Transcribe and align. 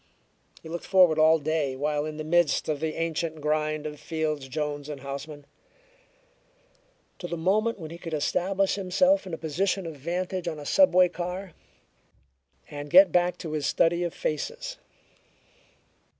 He 0.63 0.67
looked 0.67 0.87
forward 0.87 1.19
all 1.19 1.37
day, 1.37 1.75
while 1.75 2.07
in 2.07 2.17
the 2.17 2.23
midst 2.23 2.67
of 2.67 2.79
the 2.79 2.95
ancient 2.95 3.39
grind 3.39 3.85
of 3.85 3.99
Fields, 3.99 4.47
Jones 4.47 4.87
& 4.87 4.99
Houseman, 4.99 5.45
to 7.19 7.27
the 7.27 7.37
moment 7.37 7.77
when 7.77 7.91
he 7.91 7.99
could 7.99 8.15
establish 8.15 8.73
himself 8.73 9.27
in 9.27 9.33
a 9.35 9.37
position 9.37 9.85
of 9.85 9.95
vantage 9.95 10.47
on 10.47 10.57
a 10.57 10.65
subway 10.65 11.07
car, 11.07 11.53
and 12.71 12.89
get 12.89 13.11
back 13.11 13.37
to 13.37 13.51
his 13.51 13.67
study 13.67 14.03
of 14.03 14.11
faces. 14.15 14.77